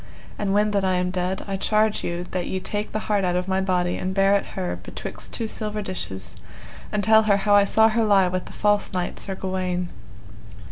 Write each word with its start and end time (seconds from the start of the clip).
And 0.39 0.51
when 0.51 0.71
that 0.71 0.83
I 0.83 0.95
am 0.95 1.11
dead 1.11 1.43
I 1.45 1.57
charge 1.57 2.03
you 2.03 2.25
that 2.31 2.47
ye 2.47 2.59
take 2.59 2.91
the 2.91 2.97
heart 3.05 3.23
out 3.23 3.35
of 3.35 3.47
my 3.47 3.61
body 3.61 3.97
and 3.97 4.15
bear 4.15 4.33
it 4.35 4.45
her 4.57 4.79
betwixt 4.81 5.31
two 5.31 5.47
silver 5.47 5.83
dishes, 5.83 6.37
and 6.91 7.03
tell 7.03 7.21
her 7.29 7.37
how 7.37 7.53
I 7.53 7.65
saw 7.65 7.87
her 7.87 8.03
lie 8.03 8.27
with 8.27 8.45
the 8.45 8.51
false 8.53 8.93
knight 8.93 9.19
Sir 9.19 9.35
Gawaine. 9.35 9.89